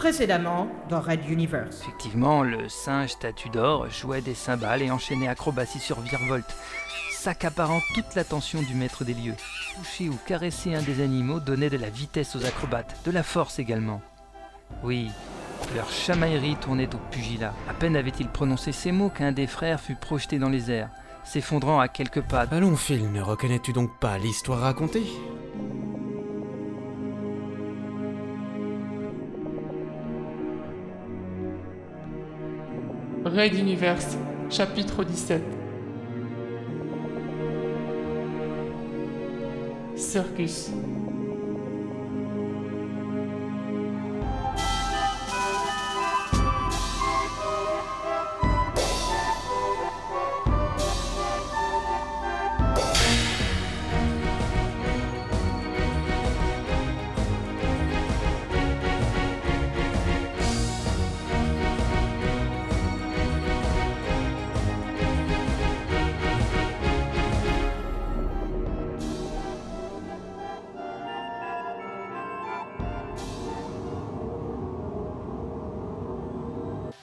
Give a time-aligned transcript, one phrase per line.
[0.00, 1.82] Précédemment dans Red Universe.
[1.82, 6.56] Effectivement, le singe statue d'or jouait des cymbales et enchaînait acrobatie sur virevolte,
[7.12, 9.34] s'accaparant toute l'attention du maître des lieux.
[9.76, 13.58] Toucher ou caresser un des animaux donnait de la vitesse aux acrobates, de la force
[13.58, 14.00] également.
[14.82, 15.10] Oui,
[15.76, 17.52] leur chamaillerie tournait au pugilat.
[17.68, 20.88] À peine avait-il prononcé ces mots qu'un des frères fut projeté dans les airs,
[21.24, 22.46] s'effondrant à quelques pas.
[22.50, 25.04] Allons, Phil, ne reconnais-tu donc pas l'histoire racontée?
[33.32, 34.16] Raid Universe,
[34.50, 35.40] chapitre 17.
[39.96, 40.70] Circus.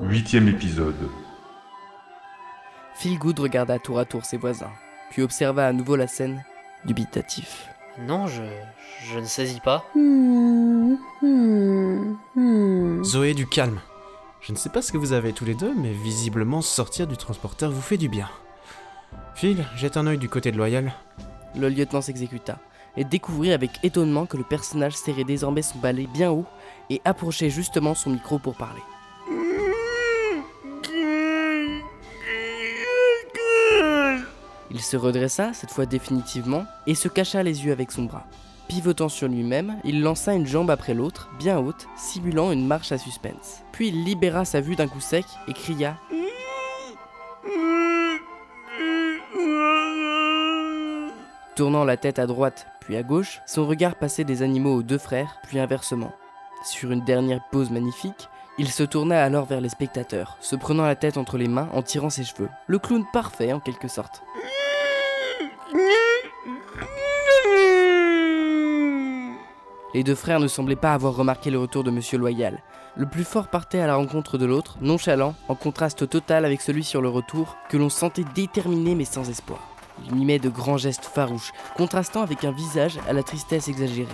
[0.00, 1.10] Huitième épisode.
[2.94, 4.70] Philgood regarda tour à tour ses voisins,
[5.10, 6.44] puis observa à nouveau la scène,
[6.84, 7.68] dubitatif.
[8.06, 8.42] Non, je,
[9.10, 9.84] je ne saisis pas.
[13.02, 13.80] Zoé, du calme.
[14.40, 17.16] Je ne sais pas ce que vous avez tous les deux, mais visiblement sortir du
[17.16, 18.28] transporteur vous fait du bien.
[19.34, 20.92] Phil, jette un œil du côté de Loyal.
[21.56, 22.60] Le lieutenant s'exécuta
[22.96, 26.46] et découvrit avec étonnement que le personnage serrait désormais son balai bien haut
[26.88, 28.82] et approchait justement son micro pour parler.
[34.70, 38.26] Il se redressa, cette fois définitivement, et se cacha les yeux avec son bras.
[38.68, 42.98] Pivotant sur lui-même, il lança une jambe après l'autre, bien haute, simulant une marche à
[42.98, 43.62] suspense.
[43.72, 45.96] Puis il libéra sa vue d'un coup sec et cria
[51.56, 54.98] Tournant la tête à droite, puis à gauche, son regard passait des animaux aux deux
[54.98, 56.12] frères, puis inversement.
[56.62, 58.28] Sur une dernière pause magnifique,
[58.58, 61.82] il se tourna alors vers les spectateurs, se prenant la tête entre les mains en
[61.82, 62.48] tirant ses cheveux.
[62.66, 64.22] Le clown parfait en quelque sorte.
[69.94, 72.62] Les deux frères ne semblaient pas avoir remarqué le retour de Monsieur Loyal.
[72.94, 76.84] Le plus fort partait à la rencontre de l'autre, nonchalant, en contraste total avec celui
[76.84, 79.60] sur le retour, que l'on sentait déterminé mais sans espoir.
[80.04, 84.08] Il mimait de grands gestes farouches, contrastant avec un visage à la tristesse exagérée.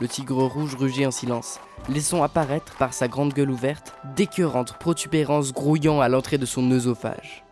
[0.00, 5.52] Le tigre rouge rugit en silence, laissant apparaître, par sa grande gueule ouverte, d'écœurantes protubérances
[5.52, 7.44] grouillant à l'entrée de son œsophage.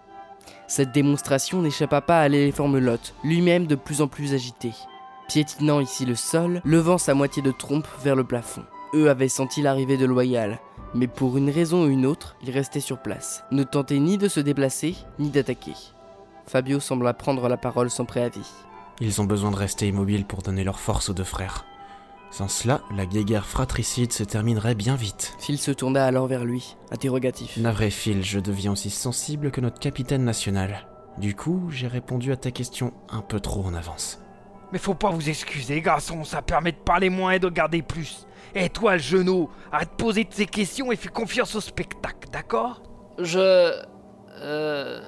[0.67, 4.73] Cette démonstration n'échappa pas à l'éléphant melotte, lui-même de plus en plus agité,
[5.29, 8.65] piétinant ici le sol, levant sa moitié de trompe vers le plafond.
[8.95, 10.59] Eux avaient senti l'arrivée de Loyal,
[10.95, 14.29] mais pour une raison ou une autre, ils restaient sur place, ne tentaient ni de
[14.29, 15.75] se déplacer, ni d'attaquer.
[16.47, 18.51] Fabio sembla prendre la parole sans préavis.
[19.01, 21.67] Ils ont besoin de rester immobiles pour donner leur force aux deux frères.
[22.31, 25.35] Sans cela, la guéguerre fratricide se terminerait bien vite.
[25.39, 27.57] Phil se tourna alors vers lui, interrogatif.
[27.59, 30.89] Navré Phil, je deviens aussi sensible que notre capitaine national.
[31.19, 34.21] Du coup, j'ai répondu à ta question un peu trop en avance.
[34.73, 38.27] Mais faut pas vous excuser, garçon, ça permet de parler moins et de garder plus.
[38.55, 42.29] Et toi, le genou, arrête de poser de ces questions et fais confiance au spectacle,
[42.31, 42.83] d'accord?
[43.19, 43.73] Je.
[44.41, 45.01] Euh.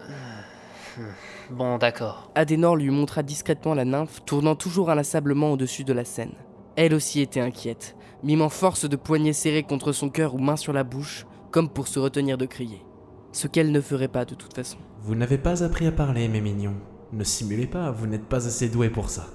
[1.50, 2.30] Bon, d'accord.
[2.34, 6.34] Adenor lui montra discrètement la nymphe, tournant toujours inlassablement au-dessus de la scène.
[6.76, 10.72] Elle aussi était inquiète, mimant force de poignets serrés contre son cœur ou main sur
[10.72, 12.84] la bouche, comme pour se retenir de crier.
[13.32, 14.78] Ce qu'elle ne ferait pas de toute façon.
[15.02, 16.76] Vous n'avez pas appris à parler, mes mignons.
[17.12, 19.26] Ne simulez pas, vous n'êtes pas assez doués pour ça.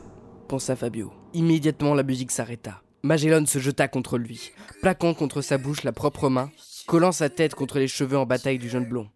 [0.47, 1.11] Pensa Fabio.
[1.33, 2.81] Immédiatement, la musique s'arrêta.
[3.01, 4.51] Magellan se jeta contre lui,
[4.81, 6.51] plaquant contre sa bouche la propre main,
[6.85, 9.09] collant sa tête contre les cheveux en bataille du jeune blond.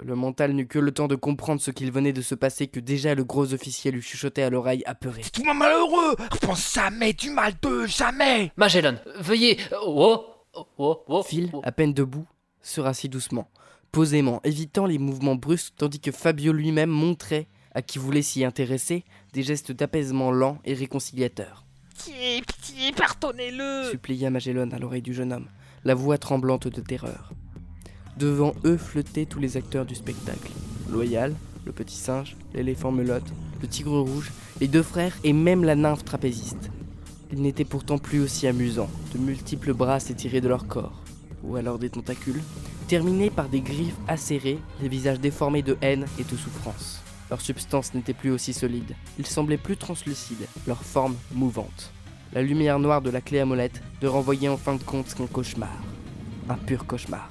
[0.00, 2.80] Le mental n'eut que le temps de comprendre ce qu'il venait de se passer que
[2.80, 5.22] déjà le gros officier lui chuchotait à l'oreille apeuré.
[5.32, 9.58] Toi malheureux Pense jamais du mal de jamais Magellan, veuillez.
[9.80, 10.24] Oh,
[10.54, 11.60] oh, oh, oh, Phil, oh.
[11.62, 12.26] à peine debout,
[12.62, 13.48] se rassit doucement,
[13.92, 19.04] posément, évitant les mouvements brusques tandis que Fabio lui-même montrait, à qui voulait s'y intéresser,
[19.32, 21.64] des gestes d'apaisement lents et réconciliateurs.
[21.90, 25.48] Pitié, pitié, pardonnez-le supplia Magellan à l'oreille du jeune homme,
[25.84, 27.32] la voix tremblante de terreur.
[28.16, 30.52] Devant eux flottaient tous les acteurs du spectacle.
[30.90, 31.34] Loyal,
[31.66, 34.30] le petit singe, l'éléphant melotte, le tigre rouge,
[34.60, 36.70] les deux frères et même la nymphe trapéziste.
[37.32, 38.90] Ils n'étaient pourtant plus aussi amusants.
[39.12, 41.02] De multiples bras s'étiraient de leur corps,
[41.42, 42.42] ou alors des tentacules,
[42.86, 47.03] terminés par des griffes acérées, les visages déformés de haine et de souffrance.
[47.34, 48.94] Leur substance n'était plus aussi solide.
[49.18, 51.90] Ils semblaient plus translucides, leur forme mouvante.
[52.32, 55.26] la lumière noire de la clé à molette, de renvoyer en fin de compte qu'un
[55.26, 55.76] cauchemar.
[56.48, 57.28] Un pur cauchemar.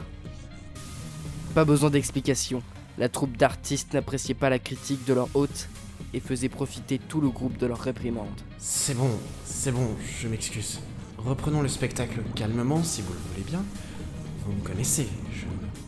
[1.55, 2.61] Pas besoin d'explication.
[2.97, 5.69] La troupe d'artistes n'appréciait pas la critique de leur hôte
[6.13, 8.27] et faisait profiter tout le groupe de leur réprimande.
[8.57, 9.88] C'est bon, c'est bon,
[10.19, 10.81] je m'excuse.
[11.17, 13.63] Reprenons le spectacle calmement si vous le voulez bien.
[14.45, 15.07] Vous me connaissez,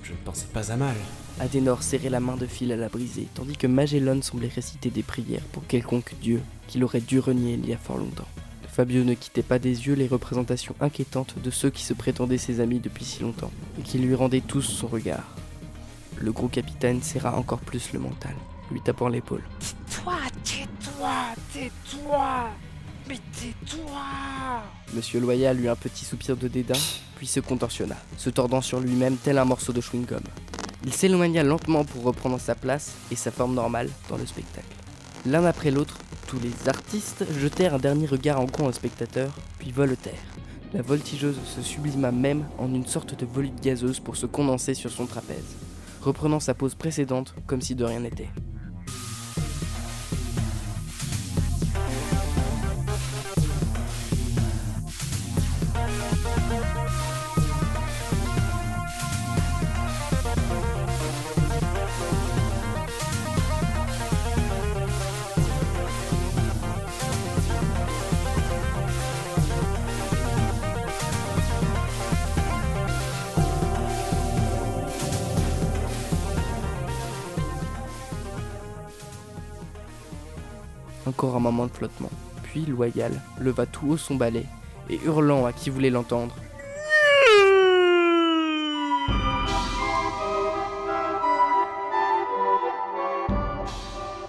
[0.03, 0.95] je ne pensais pas à mal.
[1.40, 5.04] Adenor serrait la main de Phil à la briser, tandis que Magellan semblait réciter des
[5.04, 8.28] prières pour quelconque dieu qu'il aurait dû renier il y a fort longtemps.
[8.70, 12.62] Fabio ne quittait pas des yeux les représentations inquiétantes de ceux qui se prétendaient ses
[12.62, 15.36] amis depuis si longtemps, et qui lui rendaient tous son regard.
[16.18, 18.34] Le gros capitaine serra encore plus le mental,
[18.72, 19.44] lui tapant l'épaule.
[19.94, 21.12] Toi, tais-toi,
[21.52, 22.50] tais-toi
[23.10, 24.02] Mais tais-toi
[24.94, 26.80] Monsieur Loyal eut un petit soupir de dédain,
[27.18, 30.24] puis se contorsionna, se tordant sur lui-même tel un morceau de chewing-gum.
[30.86, 34.68] Il s'éloigna lentement pour reprendre sa place et sa forme normale dans le spectacle.
[35.26, 35.98] L'un après l'autre,
[36.28, 40.14] tous les artistes jetèrent un dernier regard en coin au spectateur, puis voletaire.
[40.74, 44.92] La voltigeuse se sublima même en une sorte de volute gazeuse pour se condenser sur
[44.92, 45.56] son trapèze,
[46.04, 48.30] reprenant sa pose précédente comme si de rien n'était.
[81.07, 82.10] Encore un moment de flottement.
[82.44, 84.46] Puis Loyal leva tout haut son balai
[84.90, 86.36] et hurlant à qui voulait l'entendre.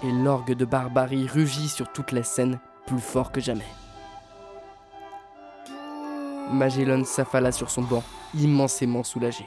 [0.03, 3.65] Et l'orgue de barbarie rugit sur toute la scène plus fort que jamais.
[6.53, 9.47] Magellan s'affala sur son banc, immensément soulagé.